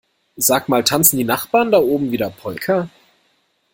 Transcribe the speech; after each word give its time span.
Sag 0.37 0.67
mal 0.67 0.83
tanzen 0.83 1.17
die 1.17 1.23
Nachbarn 1.25 1.71
da 1.71 1.77
oben 1.77 2.09
wieder 2.11 2.31
Polka? 2.31 2.89